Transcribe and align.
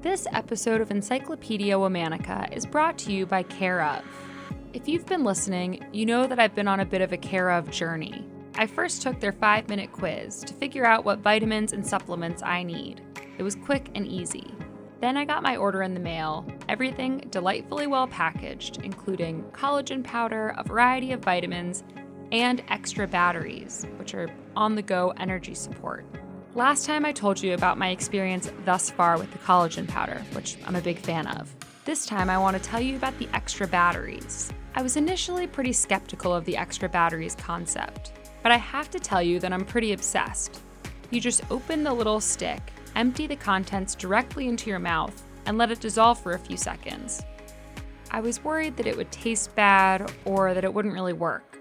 This 0.00 0.28
episode 0.32 0.80
of 0.80 0.92
Encyclopedia 0.92 1.74
Womannica 1.74 2.56
is 2.56 2.64
brought 2.64 2.96
to 2.98 3.12
you 3.12 3.26
by 3.26 3.42
Care 3.42 3.82
of. 3.82 4.04
If 4.72 4.86
you've 4.86 5.06
been 5.06 5.24
listening, 5.24 5.84
you 5.92 6.06
know 6.06 6.24
that 6.28 6.38
I've 6.38 6.54
been 6.54 6.68
on 6.68 6.78
a 6.78 6.84
bit 6.84 7.00
of 7.00 7.12
a 7.12 7.16
Care 7.16 7.50
of 7.50 7.68
journey. 7.68 8.24
I 8.54 8.68
first 8.68 9.02
took 9.02 9.18
their 9.18 9.32
five 9.32 9.68
minute 9.68 9.90
quiz 9.90 10.38
to 10.42 10.54
figure 10.54 10.86
out 10.86 11.04
what 11.04 11.18
vitamins 11.18 11.72
and 11.72 11.84
supplements 11.84 12.44
I 12.44 12.62
need. 12.62 13.02
It 13.38 13.42
was 13.42 13.56
quick 13.56 13.90
and 13.96 14.06
easy. 14.06 14.54
Then 15.00 15.16
I 15.16 15.24
got 15.24 15.42
my 15.42 15.56
order 15.56 15.82
in 15.82 15.94
the 15.94 16.00
mail, 16.00 16.46
everything 16.68 17.26
delightfully 17.30 17.88
well 17.88 18.06
packaged, 18.06 18.78
including 18.84 19.42
collagen 19.50 20.04
powder, 20.04 20.54
a 20.56 20.62
variety 20.62 21.10
of 21.10 21.24
vitamins, 21.24 21.82
and 22.30 22.62
extra 22.68 23.08
batteries, 23.08 23.84
which 23.96 24.14
are 24.14 24.30
on 24.54 24.76
the 24.76 24.82
go 24.82 25.12
energy 25.16 25.54
support. 25.54 26.06
Last 26.58 26.86
time 26.86 27.04
I 27.04 27.12
told 27.12 27.40
you 27.40 27.54
about 27.54 27.78
my 27.78 27.90
experience 27.90 28.50
thus 28.64 28.90
far 28.90 29.16
with 29.16 29.30
the 29.30 29.38
collagen 29.38 29.86
powder, 29.86 30.24
which 30.32 30.58
I'm 30.66 30.74
a 30.74 30.80
big 30.80 30.98
fan 30.98 31.28
of. 31.28 31.54
This 31.84 32.04
time 32.04 32.28
I 32.28 32.36
want 32.36 32.56
to 32.56 32.68
tell 32.68 32.80
you 32.80 32.96
about 32.96 33.16
the 33.20 33.28
extra 33.32 33.68
batteries. 33.68 34.52
I 34.74 34.82
was 34.82 34.96
initially 34.96 35.46
pretty 35.46 35.72
skeptical 35.72 36.34
of 36.34 36.44
the 36.44 36.56
extra 36.56 36.88
batteries 36.88 37.36
concept, 37.36 38.10
but 38.42 38.50
I 38.50 38.56
have 38.56 38.90
to 38.90 38.98
tell 38.98 39.22
you 39.22 39.38
that 39.38 39.52
I'm 39.52 39.64
pretty 39.64 39.92
obsessed. 39.92 40.60
You 41.12 41.20
just 41.20 41.48
open 41.48 41.84
the 41.84 41.94
little 41.94 42.18
stick 42.20 42.72
empty 42.96 43.28
the 43.28 43.36
contents 43.36 43.94
directly 43.94 44.48
into 44.48 44.68
your 44.68 44.80
mouth, 44.80 45.22
and 45.46 45.58
let 45.58 45.70
it 45.70 45.78
dissolve 45.78 46.18
for 46.18 46.32
a 46.32 46.38
few 46.40 46.56
seconds. 46.56 47.22
I 48.10 48.18
was 48.18 48.42
worried 48.42 48.76
that 48.78 48.86
it 48.88 48.96
would 48.96 49.12
taste 49.12 49.54
bad 49.54 50.10
or 50.24 50.54
that 50.54 50.64
it 50.64 50.74
wouldn't 50.74 50.94
really 50.94 51.12
work. 51.12 51.57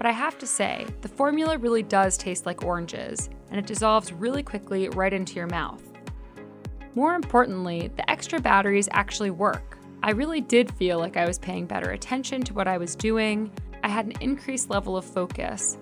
But 0.00 0.06
I 0.06 0.12
have 0.12 0.38
to 0.38 0.46
say, 0.46 0.86
the 1.02 1.08
formula 1.08 1.58
really 1.58 1.82
does 1.82 2.16
taste 2.16 2.46
like 2.46 2.64
oranges, 2.64 3.28
and 3.50 3.58
it 3.58 3.66
dissolves 3.66 4.14
really 4.14 4.42
quickly 4.42 4.88
right 4.88 5.12
into 5.12 5.34
your 5.34 5.46
mouth. 5.46 5.82
More 6.94 7.14
importantly, 7.14 7.90
the 7.94 8.10
extra 8.10 8.40
batteries 8.40 8.88
actually 8.92 9.30
work. 9.30 9.76
I 10.02 10.12
really 10.12 10.40
did 10.40 10.72
feel 10.72 10.98
like 10.98 11.18
I 11.18 11.26
was 11.26 11.38
paying 11.38 11.66
better 11.66 11.90
attention 11.90 12.40
to 12.44 12.54
what 12.54 12.66
I 12.66 12.78
was 12.78 12.96
doing, 12.96 13.52
I 13.84 13.88
had 13.88 14.06
an 14.06 14.14
increased 14.22 14.70
level 14.70 14.96
of 14.96 15.04
focus, 15.04 15.76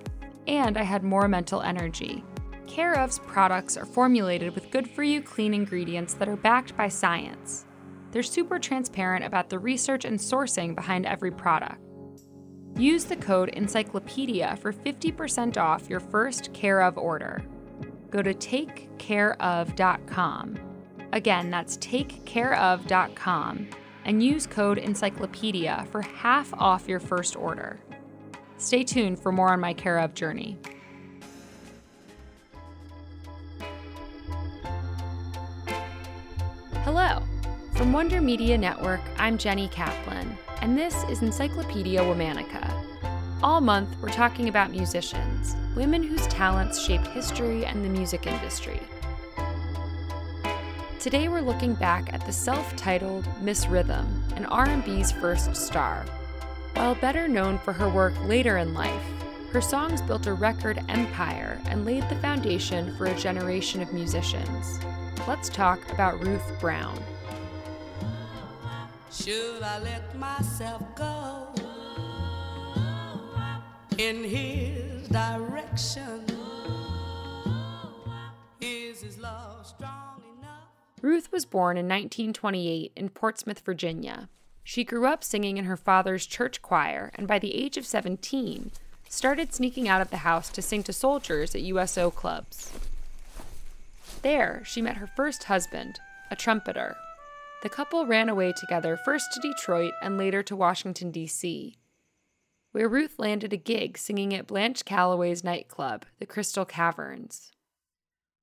and 0.49 0.77
I 0.77 0.83
had 0.83 1.05
more 1.05 1.29
mental 1.29 1.63
energy. 1.63 2.25
Care 2.67 2.99
of's 2.99 3.21
products 3.21 3.77
are 3.77 3.87
formulated 3.87 4.53
with 4.57 4.73
good 4.73 4.91
for 4.91 5.05
you 5.05 5.23
clean 5.23 5.55
ingredients 5.55 6.15
that 6.15 6.29
are 6.29 6.37
backed 6.37 6.77
by 6.77 6.89
science. 6.89 7.67
They're 8.11 8.25
super 8.25 8.59
transparent 8.59 9.25
about 9.25 9.49
the 9.49 9.61
research 9.61 10.05
and 10.05 10.19
sourcing 10.19 10.75
behind 10.75 11.07
every 11.07 11.31
product. 11.31 11.81
Use 12.79 13.05
the 13.05 13.17
code 13.17 13.51
Encyclopedia 13.51 14.57
for 14.61 14.73
50% 14.73 15.57
off 15.57 15.91
your 15.91 15.99
first 15.99 16.53
Care 16.53 16.81
of 16.81 16.97
order. 16.97 17.43
Go 18.11 18.23
to 18.23 18.33
takecareof.com. 18.33 20.59
Again, 21.13 21.51
that's 21.51 21.77
takecareof.com 21.79 23.69
and 24.05 24.23
use 24.23 24.47
code 24.47 24.79
Encyclopedia 24.79 25.89
for 25.91 26.03
half 26.03 26.55
off 26.55 26.87
your 26.87 27.01
first 27.01 27.35
order. 27.35 27.81
Stay 28.59 28.85
tuned 28.85 29.19
for 29.19 29.33
more 29.33 29.53
on 29.53 29.59
my 29.59 29.75
Care 29.75 29.99
of 29.99 30.15
journey. 30.15 30.57
Hello. 36.85 37.25
From 37.79 37.93
Wonder 37.93 38.21
Media 38.21 38.59
Network, 38.59 39.01
I'm 39.19 39.39
Jenny 39.39 39.69
Kaplan, 39.69 40.37
and 40.63 40.77
this 40.77 41.05
is 41.05 41.23
Encyclopedia 41.23 42.01
Womannica. 42.01 42.68
All 43.43 43.61
month, 43.61 43.97
we're 44.01 44.09
talking 44.09 44.49
about 44.49 44.71
musicians, 44.71 45.57
women 45.77 46.03
whose 46.03 46.27
talents 46.27 46.81
shaped 46.81 47.07
history 47.09 47.65
and 47.65 47.85
the 47.85 47.89
music 47.89 48.27
industry. 48.27 48.81
Today 50.99 51.29
we're 51.29 51.41
looking 51.41 51.75
back 51.75 52.13
at 52.13 52.27
the 52.27 52.33
self-titled 52.33 53.27
Miss 53.41 53.67
Rhythm, 53.69 54.25
an 54.37 54.47
R&B's 54.47 55.13
first 55.13 55.55
star. 55.55 56.05
While 56.75 56.97
better 56.97 57.29
known 57.29 57.59
for 57.59 57.73
her 57.73 57.89
work 57.89 58.15
later 58.25 58.59
in 58.59 58.75
life, 58.75 59.05
her 59.53 59.61
songs 59.61 60.03
built 60.03 60.27
a 60.27 60.35
record 60.35 60.83
empire 60.89 61.61
and 61.67 61.85
laid 61.85 62.09
the 62.09 62.17
foundation 62.17 62.97
for 62.97 63.07
a 63.07 63.19
generation 63.19 63.81
of 63.81 63.93
musicians 63.93 64.81
let's 65.29 65.51
talk 65.51 65.79
about 65.93 66.25
Ruth 66.25 66.59
Brown. 66.59 66.99
Should 69.13 69.63
I 69.63 69.79
let 69.81 70.19
myself 70.19 70.83
go 70.95 71.49
in 73.99 74.23
his 74.23 75.09
direction? 75.09 76.25
Is 78.61 79.03
his 79.03 79.19
love 79.19 79.67
strong 79.67 80.23
enough? 80.39 80.69
Ruth 81.03 81.31
was 81.33 81.45
born 81.45 81.77
in 81.77 81.87
1928 81.87 82.93
in 82.95 83.09
Portsmouth, 83.09 83.61
Virginia. 83.61 84.29
She 84.63 84.85
grew 84.85 85.07
up 85.07 85.25
singing 85.25 85.57
in 85.57 85.65
her 85.65 85.77
father's 85.77 86.27
church 86.27 86.63
choir 86.63 87.11
and 87.17 87.27
by 87.27 87.39
the 87.39 87.55
age 87.55 87.77
of 87.77 87.87
17 87.87 88.71
started 89.09 89.53
sneaking 89.53 89.89
out 89.89 90.03
of 90.03 90.11
the 90.11 90.19
house 90.19 90.51
to 90.51 90.63
sing 90.63 90.83
to 90.85 90.93
soldiers 90.93 91.55
at 91.55 91.63
USO 91.63 92.11
clubs. 92.11 92.73
There, 94.23 94.63
she 94.65 94.83
met 94.83 94.99
her 94.99 95.07
first 95.07 95.45
husband, 95.45 95.99
a 96.31 96.37
trumpeter. 96.37 96.97
The 97.63 97.69
couple 97.69 98.07
ran 98.07 98.29
away 98.29 98.53
together 98.53 98.99
first 99.05 99.33
to 99.33 99.41
Detroit 99.41 99.93
and 100.03 100.19
later 100.19 100.43
to 100.45 100.55
Washington, 100.55 101.11
D.C., 101.11 101.77
where 102.79 102.89
Ruth 102.89 103.19
landed 103.19 103.53
a 103.53 103.57
gig 103.57 103.99
singing 103.99 104.33
at 104.33 104.47
Blanche 104.47 104.85
Calloway's 104.85 105.43
nightclub, 105.43 106.07
the 106.21 106.27
Crystal 106.27 106.65
Caverns. 106.65 107.51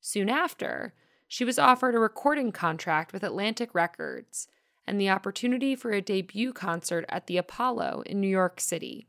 Soon 0.01 0.27
after, 0.27 0.93
she 1.25 1.45
was 1.45 1.57
offered 1.57 1.95
a 1.95 1.99
recording 1.99 2.51
contract 2.51 3.13
with 3.13 3.23
Atlantic 3.23 3.73
Records 3.73 4.49
and 4.85 4.99
the 4.99 5.09
opportunity 5.09 5.73
for 5.73 5.91
a 5.91 6.01
debut 6.01 6.51
concert 6.51 7.05
at 7.07 7.27
the 7.27 7.37
Apollo 7.37 8.03
in 8.07 8.19
New 8.19 8.27
York 8.27 8.59
City. 8.59 9.07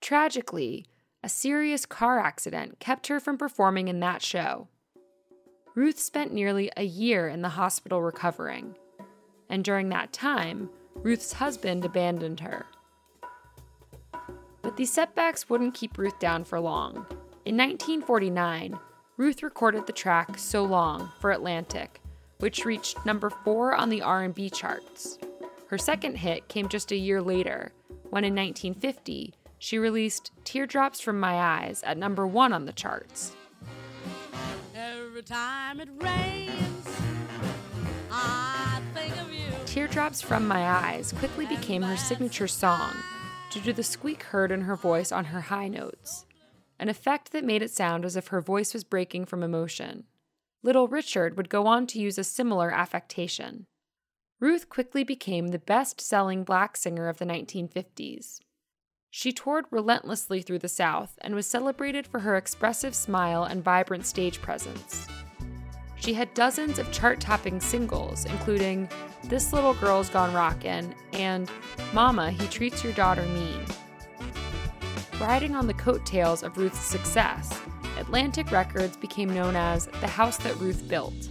Tragically, 0.00 0.86
a 1.24 1.28
serious 1.28 1.84
car 1.84 2.20
accident 2.20 2.78
kept 2.78 3.08
her 3.08 3.18
from 3.18 3.36
performing 3.36 3.88
in 3.88 3.98
that 3.98 4.22
show. 4.22 4.68
Ruth 5.74 5.98
spent 5.98 6.32
nearly 6.32 6.70
a 6.76 6.84
year 6.84 7.26
in 7.26 7.42
the 7.42 7.48
hospital 7.48 8.00
recovering. 8.00 8.76
And 9.50 9.64
during 9.64 9.88
that 9.88 10.12
time, 10.12 10.70
Ruth's 10.94 11.32
husband 11.32 11.84
abandoned 11.84 12.38
her. 12.38 12.64
But 14.66 14.76
these 14.76 14.92
setbacks 14.92 15.48
wouldn't 15.48 15.74
keep 15.74 15.96
Ruth 15.96 16.18
down 16.18 16.42
for 16.42 16.58
long. 16.58 17.06
In 17.44 17.56
1949, 17.56 18.76
Ruth 19.16 19.44
recorded 19.44 19.86
the 19.86 19.92
track 19.92 20.36
So 20.40 20.64
Long 20.64 21.12
for 21.20 21.30
Atlantic, 21.30 22.00
which 22.38 22.64
reached 22.64 23.06
number 23.06 23.30
4 23.30 23.76
on 23.76 23.90
the 23.90 24.02
R&B 24.02 24.50
charts. 24.50 25.20
Her 25.68 25.78
second 25.78 26.16
hit 26.16 26.48
came 26.48 26.68
just 26.68 26.90
a 26.90 26.96
year 26.96 27.22
later, 27.22 27.74
when 28.10 28.24
in 28.24 28.34
1950, 28.34 29.34
she 29.60 29.78
released 29.78 30.32
Teardrops 30.42 31.00
from 31.00 31.20
My 31.20 31.34
Eyes 31.34 31.80
at 31.84 31.96
number 31.96 32.26
1 32.26 32.52
on 32.52 32.64
the 32.64 32.72
charts. 32.72 33.36
Every 34.74 35.22
time 35.22 35.78
it 35.78 35.90
rains, 36.00 36.88
I 38.10 38.80
think 38.94 39.16
of 39.16 39.32
you. 39.32 39.46
Teardrops 39.64 40.20
from 40.20 40.48
My 40.48 40.66
Eyes 40.66 41.14
quickly 41.20 41.46
became 41.46 41.82
her 41.82 41.96
signature 41.96 42.48
song 42.48 42.96
due 43.56 43.62
to 43.62 43.72
the 43.72 43.82
squeak 43.82 44.22
heard 44.24 44.52
in 44.52 44.60
her 44.62 44.76
voice 44.76 45.10
on 45.10 45.26
her 45.26 45.40
high 45.40 45.66
notes, 45.66 46.26
an 46.78 46.90
effect 46.90 47.32
that 47.32 47.42
made 47.42 47.62
it 47.62 47.70
sound 47.70 48.04
as 48.04 48.14
if 48.14 48.26
her 48.26 48.42
voice 48.42 48.74
was 48.74 48.84
breaking 48.84 49.24
from 49.24 49.42
emotion. 49.42 50.04
Little 50.62 50.88
Richard 50.88 51.38
would 51.38 51.48
go 51.48 51.66
on 51.66 51.86
to 51.86 51.98
use 51.98 52.18
a 52.18 52.24
similar 52.24 52.70
affectation. 52.70 53.64
Ruth 54.40 54.68
quickly 54.68 55.04
became 55.04 55.48
the 55.48 55.58
best 55.58 56.02
selling 56.02 56.44
black 56.44 56.76
singer 56.76 57.08
of 57.08 57.16
the 57.16 57.24
1950s. 57.24 58.40
She 59.10 59.32
toured 59.32 59.64
relentlessly 59.70 60.42
through 60.42 60.58
the 60.58 60.68
South 60.68 61.18
and 61.22 61.34
was 61.34 61.46
celebrated 61.46 62.06
for 62.06 62.20
her 62.20 62.36
expressive 62.36 62.94
smile 62.94 63.42
and 63.42 63.64
vibrant 63.64 64.04
stage 64.04 64.42
presence. 64.42 65.08
She 66.06 66.14
had 66.14 66.32
dozens 66.34 66.78
of 66.78 66.92
chart 66.92 67.18
topping 67.18 67.58
singles, 67.58 68.26
including 68.26 68.88
This 69.24 69.52
Little 69.52 69.74
Girl's 69.74 70.08
Gone 70.08 70.32
Rockin' 70.32 70.94
and 71.12 71.50
Mama, 71.92 72.30
He 72.30 72.46
Treats 72.46 72.84
Your 72.84 72.92
Daughter 72.92 73.24
Mean. 73.24 73.64
Riding 75.18 75.56
on 75.56 75.66
the 75.66 75.74
coattails 75.74 76.44
of 76.44 76.58
Ruth's 76.58 76.78
success, 76.78 77.60
Atlantic 77.98 78.52
Records 78.52 78.96
became 78.96 79.34
known 79.34 79.56
as 79.56 79.86
the 80.00 80.06
house 80.06 80.36
that 80.36 80.54
Ruth 80.58 80.86
built. 80.86 81.28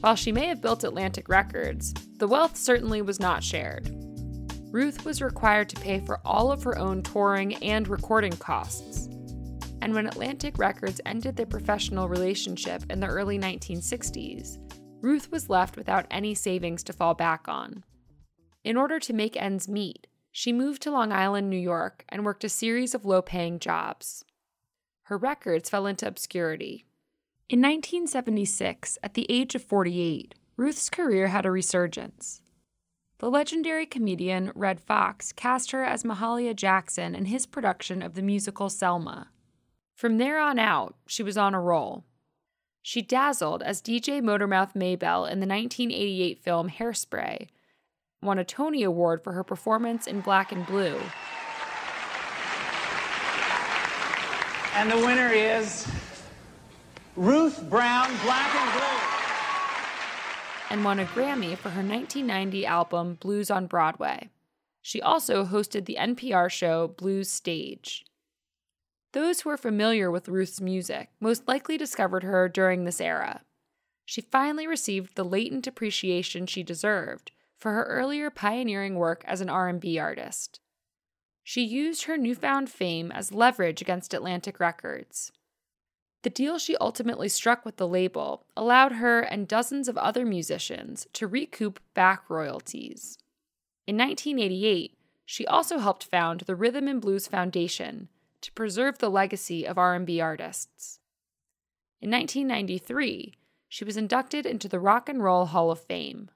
While 0.00 0.16
she 0.16 0.32
may 0.32 0.46
have 0.46 0.60
built 0.60 0.82
Atlantic 0.82 1.28
Records, 1.28 1.94
the 2.16 2.26
wealth 2.26 2.56
certainly 2.56 3.02
was 3.02 3.20
not 3.20 3.44
shared. 3.44 3.94
Ruth 4.72 5.04
was 5.04 5.22
required 5.22 5.68
to 5.68 5.80
pay 5.80 6.00
for 6.00 6.18
all 6.24 6.50
of 6.50 6.64
her 6.64 6.76
own 6.76 7.04
touring 7.04 7.54
and 7.62 7.86
recording 7.86 8.32
costs. 8.32 9.09
And 9.82 9.94
when 9.94 10.06
Atlantic 10.06 10.58
Records 10.58 11.00
ended 11.06 11.36
their 11.36 11.46
professional 11.46 12.08
relationship 12.08 12.84
in 12.90 13.00
the 13.00 13.06
early 13.06 13.38
1960s, 13.38 14.58
Ruth 15.00 15.30
was 15.32 15.48
left 15.48 15.76
without 15.76 16.06
any 16.10 16.34
savings 16.34 16.82
to 16.84 16.92
fall 16.92 17.14
back 17.14 17.48
on. 17.48 17.84
In 18.62 18.76
order 18.76 19.00
to 19.00 19.12
make 19.14 19.36
ends 19.36 19.68
meet, 19.68 20.06
she 20.30 20.52
moved 20.52 20.82
to 20.82 20.90
Long 20.90 21.12
Island, 21.12 21.48
New 21.48 21.58
York, 21.58 22.04
and 22.08 22.24
worked 22.24 22.44
a 22.44 22.48
series 22.48 22.94
of 22.94 23.04
low 23.04 23.22
paying 23.22 23.58
jobs. 23.58 24.24
Her 25.04 25.16
records 25.16 25.70
fell 25.70 25.86
into 25.86 26.06
obscurity. 26.06 26.84
In 27.48 27.60
1976, 27.60 28.98
at 29.02 29.14
the 29.14 29.26
age 29.28 29.54
of 29.54 29.64
48, 29.64 30.34
Ruth's 30.56 30.90
career 30.90 31.28
had 31.28 31.46
a 31.46 31.50
resurgence. 31.50 32.42
The 33.18 33.30
legendary 33.30 33.86
comedian 33.86 34.52
Redd 34.54 34.80
Foxx 34.80 35.32
cast 35.32 35.72
her 35.72 35.82
as 35.82 36.04
Mahalia 36.04 36.54
Jackson 36.54 37.14
in 37.14 37.24
his 37.24 37.46
production 37.46 38.02
of 38.02 38.14
the 38.14 38.22
musical 38.22 38.68
Selma. 38.68 39.30
From 40.00 40.16
there 40.16 40.40
on 40.40 40.58
out, 40.58 40.94
she 41.06 41.22
was 41.22 41.36
on 41.36 41.52
a 41.52 41.60
roll. 41.60 42.04
She 42.80 43.02
dazzled 43.02 43.62
as 43.62 43.82
DJ 43.82 44.22
Motormouth 44.22 44.74
Maybelle 44.74 45.26
in 45.26 45.40
the 45.40 45.46
1988 45.46 46.42
film 46.42 46.70
Hairspray, 46.70 47.48
won 48.22 48.38
a 48.38 48.44
Tony 48.46 48.82
Award 48.82 49.22
for 49.22 49.34
her 49.34 49.44
performance 49.44 50.06
in 50.06 50.22
Black 50.22 50.52
and 50.52 50.64
Blue. 50.64 50.98
And 54.74 54.90
the 54.90 54.96
winner 54.96 55.28
is 55.28 55.86
Ruth 57.14 57.62
Brown, 57.68 58.08
Black 58.22 58.54
and 58.54 58.72
Blue. 58.72 59.00
And 60.70 60.82
won 60.82 60.98
a 60.98 61.04
Grammy 61.04 61.58
for 61.58 61.68
her 61.68 61.82
1990 61.82 62.64
album 62.64 63.18
Blues 63.20 63.50
on 63.50 63.66
Broadway. 63.66 64.30
She 64.80 65.02
also 65.02 65.44
hosted 65.44 65.84
the 65.84 65.98
NPR 66.00 66.50
show 66.50 66.88
Blues 66.88 67.28
Stage. 67.28 68.06
Those 69.12 69.40
who 69.40 69.50
are 69.50 69.56
familiar 69.56 70.10
with 70.10 70.28
Ruth's 70.28 70.60
music 70.60 71.10
most 71.18 71.48
likely 71.48 71.76
discovered 71.76 72.22
her 72.22 72.48
during 72.48 72.84
this 72.84 73.00
era. 73.00 73.42
She 74.04 74.20
finally 74.20 74.66
received 74.66 75.16
the 75.16 75.24
latent 75.24 75.66
appreciation 75.66 76.46
she 76.46 76.62
deserved 76.62 77.32
for 77.58 77.72
her 77.72 77.84
earlier 77.84 78.30
pioneering 78.30 78.94
work 78.96 79.24
as 79.26 79.40
an 79.40 79.50
R&B 79.50 79.98
artist. 79.98 80.60
She 81.42 81.62
used 81.62 82.04
her 82.04 82.16
newfound 82.16 82.70
fame 82.70 83.10
as 83.10 83.32
leverage 83.32 83.82
against 83.82 84.14
Atlantic 84.14 84.60
Records. 84.60 85.32
The 86.22 86.30
deal 86.30 86.58
she 86.58 86.76
ultimately 86.76 87.28
struck 87.28 87.64
with 87.64 87.76
the 87.76 87.88
label 87.88 88.44
allowed 88.56 88.92
her 88.92 89.20
and 89.20 89.48
dozens 89.48 89.88
of 89.88 89.96
other 89.96 90.24
musicians 90.24 91.06
to 91.14 91.26
recoup 91.26 91.80
back 91.94 92.28
royalties. 92.28 93.18
In 93.86 93.96
1988, 93.96 94.96
she 95.24 95.46
also 95.46 95.78
helped 95.78 96.04
found 96.04 96.40
the 96.42 96.54
Rhythm 96.54 96.86
and 96.86 97.00
Blues 97.00 97.26
Foundation 97.26 98.08
to 98.42 98.52
preserve 98.52 98.98
the 98.98 99.10
legacy 99.10 99.66
of 99.66 99.78
R&B 99.78 100.20
artists. 100.20 101.00
In 102.00 102.10
1993, 102.10 103.34
she 103.68 103.84
was 103.84 103.96
inducted 103.96 104.46
into 104.46 104.68
the 104.68 104.80
Rock 104.80 105.08
and 105.08 105.22
Roll 105.22 105.46
Hall 105.46 105.70
of 105.70 105.80
Fame. 105.80 106.30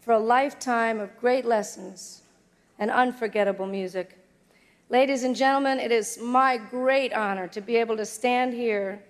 For 0.00 0.12
a 0.12 0.18
lifetime 0.18 1.00
of 1.00 1.16
great 1.18 1.44
lessons 1.44 2.22
and 2.78 2.90
unforgettable 2.90 3.66
music. 3.66 4.18
Ladies 4.88 5.24
and 5.24 5.34
gentlemen, 5.34 5.80
it 5.80 5.90
is 5.90 6.18
my 6.20 6.56
great 6.58 7.12
honor 7.12 7.48
to 7.48 7.60
be 7.60 7.76
able 7.76 7.96
to 7.96 8.04
stand 8.04 8.52
here 8.52 9.02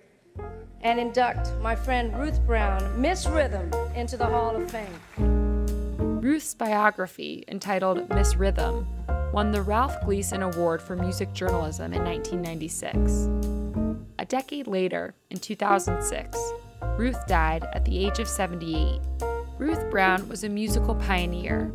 and 0.81 0.99
induct 0.99 1.51
my 1.61 1.75
friend 1.75 2.17
Ruth 2.17 2.39
Brown, 2.45 2.99
Miss 2.99 3.27
Rhythm, 3.27 3.71
into 3.95 4.15
the 4.17 4.25
Hall 4.25 4.55
of 4.55 4.71
Fame. 4.71 6.21
Ruth's 6.21 6.53
biography, 6.53 7.43
entitled 7.47 8.09
Miss 8.09 8.35
Rhythm, 8.35 8.87
won 9.33 9.51
the 9.51 9.61
Ralph 9.61 9.95
Gleason 10.05 10.41
Award 10.41 10.81
for 10.81 10.95
Music 10.95 11.33
Journalism 11.33 11.93
in 11.93 12.03
1996. 12.03 13.29
A 14.19 14.25
decade 14.25 14.67
later, 14.67 15.13
in 15.29 15.37
2006, 15.37 16.37
Ruth 16.97 17.27
died 17.27 17.65
at 17.73 17.85
the 17.85 18.05
age 18.05 18.19
of 18.19 18.27
78. 18.27 18.99
Ruth 19.57 19.89
Brown 19.91 20.27
was 20.29 20.43
a 20.43 20.49
musical 20.49 20.95
pioneer. 20.95 21.71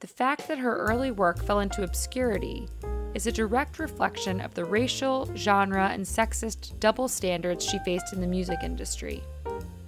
The 0.00 0.06
fact 0.06 0.48
that 0.48 0.58
her 0.58 0.76
early 0.76 1.10
work 1.10 1.42
fell 1.42 1.60
into 1.60 1.84
obscurity 1.84 2.68
is 3.14 3.26
a 3.26 3.32
direct 3.32 3.78
reflection 3.78 4.40
of 4.40 4.54
the 4.54 4.64
racial, 4.64 5.30
genre, 5.36 5.88
and 5.88 6.04
sexist 6.04 6.78
double 6.80 7.08
standards 7.08 7.64
she 7.64 7.78
faced 7.80 8.12
in 8.12 8.20
the 8.20 8.26
music 8.26 8.58
industry. 8.62 9.22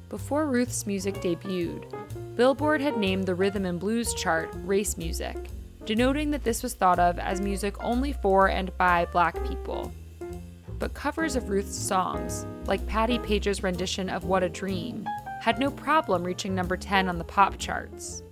Before 0.08 0.46
Ruth's 0.46 0.86
music 0.86 1.16
debuted, 1.16 1.92
Billboard 2.36 2.80
had 2.80 2.96
named 2.96 3.26
the 3.26 3.34
rhythm 3.34 3.64
and 3.64 3.80
blues 3.80 4.14
chart 4.14 4.50
race 4.64 4.96
music 4.96 5.50
denoting 5.88 6.30
that 6.30 6.44
this 6.44 6.62
was 6.62 6.74
thought 6.74 6.98
of 6.98 7.18
as 7.18 7.40
music 7.40 7.74
only 7.82 8.12
for 8.12 8.50
and 8.50 8.76
by 8.76 9.06
black 9.06 9.42
people. 9.48 9.90
But 10.78 10.92
covers 10.92 11.34
of 11.34 11.48
Ruth's 11.48 11.78
songs, 11.78 12.44
like 12.66 12.86
Patti 12.86 13.18
Page's 13.18 13.62
rendition 13.62 14.10
of 14.10 14.26
What 14.26 14.42
a 14.42 14.50
Dream, 14.50 15.06
had 15.40 15.58
no 15.58 15.70
problem 15.70 16.24
reaching 16.24 16.54
number 16.54 16.76
10 16.76 17.08
on 17.08 17.16
the 17.16 17.24
pop 17.24 17.56
charts. 17.56 18.22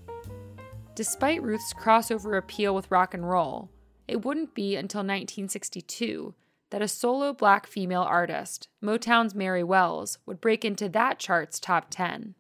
Despite 0.95 1.43
Ruth's 1.43 1.73
crossover 1.73 2.37
appeal 2.37 2.75
with 2.75 2.91
rock 2.91 3.15
and 3.15 3.27
roll, 3.27 3.71
it 4.07 4.23
wouldn't 4.23 4.55
be 4.55 4.77
until 4.77 4.99
1962 4.99 6.35
that 6.69 6.83
a 6.83 6.89
solo 6.89 7.33
black 7.33 7.67
female 7.67 8.03
artist, 8.03 8.69
Motown's 8.85 9.35
Mary 9.35 9.65
Wells, 9.65 10.19
would 10.27 10.43
break 10.43 10.63
into 10.63 10.91
that 10.91 11.19
chart's 11.19 11.59
top 11.59 11.87
10. 11.89 12.35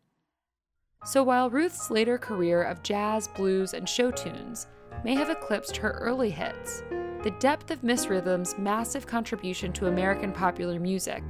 So 1.06 1.22
while 1.22 1.48
Ruth's 1.48 1.90
later 1.90 2.18
career 2.18 2.62
of 2.62 2.82
jazz, 2.82 3.28
blues, 3.28 3.72
and 3.72 3.88
show 3.88 4.10
tunes 4.10 4.66
may 5.06 5.14
have 5.14 5.30
eclipsed 5.30 5.76
her 5.76 5.92
early 6.00 6.30
hits, 6.30 6.82
the 7.22 7.30
depth 7.38 7.70
of 7.70 7.84
Miss 7.84 8.08
Rhythm's 8.08 8.58
massive 8.58 9.06
contribution 9.06 9.72
to 9.74 9.86
American 9.86 10.32
popular 10.32 10.80
music 10.80 11.22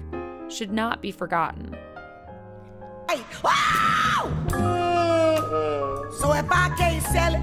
should 0.48 0.72
not 0.72 1.02
be 1.02 1.10
forgotten. 1.12 1.76
Hey, 3.06 3.20
so 6.10 6.32
if 6.32 6.50
I 6.50 6.74
can't 6.78 7.02
sell 7.02 7.34
it, 7.34 7.42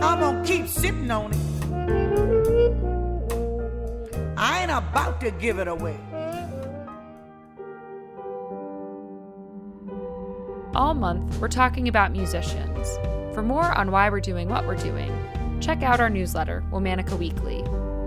I'm 0.00 0.20
gonna 0.20 0.44
keep 0.44 0.68
sitting 0.68 1.10
on 1.10 1.32
it. 1.32 1.38
I 4.36 4.62
ain't 4.62 4.70
about 4.70 5.20
to 5.22 5.32
give 5.32 5.58
it 5.58 5.66
away. 5.66 5.98
All 10.72 10.94
month, 10.94 11.40
we're 11.40 11.48
talking 11.48 11.88
about 11.88 12.12
musicians. 12.12 12.96
For 13.34 13.42
more 13.42 13.76
on 13.76 13.90
why 13.90 14.10
we're 14.10 14.20
doing 14.20 14.48
what 14.48 14.64
we're 14.64 14.76
doing, 14.76 15.10
check 15.60 15.82
out 15.82 15.98
our 15.98 16.08
newsletter, 16.08 16.62
Womannica 16.70 17.18
Weekly. 17.18 17.58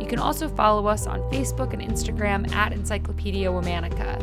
You 0.01 0.07
can 0.07 0.19
also 0.19 0.47
follow 0.47 0.88
us 0.88 1.06
on 1.06 1.19
Facebook 1.29 1.74
and 1.74 1.81
Instagram 1.81 2.50
at 2.53 2.71
Encyclopedia 2.71 3.50
Womannica, 3.50 4.21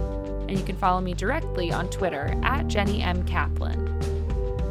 and 0.48 0.58
you 0.58 0.64
can 0.64 0.76
follow 0.76 1.02
me 1.02 1.12
directly 1.12 1.70
on 1.70 1.90
Twitter 1.90 2.40
at 2.42 2.68
Jenny 2.68 3.02
M. 3.02 3.22
Kaplan. 3.26 3.84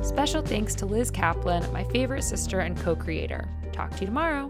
Special 0.04 0.42
thanks 0.42 0.74
to 0.76 0.88
Liz 0.88 1.12
Kaplan, 1.12 1.72
my 1.72 1.84
favorite 1.84 2.24
sister 2.24 2.62
and 2.62 2.76
co 2.78 2.96
creator. 2.96 3.48
Talk 3.72 3.92
to 3.92 4.00
you 4.00 4.08
tomorrow. 4.08 4.50